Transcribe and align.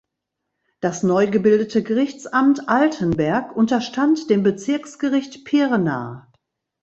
Das 0.79 1.03
neu 1.03 1.27
gebildete 1.27 1.83
Gerichtsamt 1.83 2.67
Altenberg 2.67 3.55
unterstand 3.55 4.31
dem 4.31 4.41
Bezirksgericht 4.41 5.45
Pirna. 5.45 6.27